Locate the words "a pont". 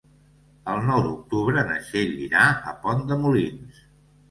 2.73-3.07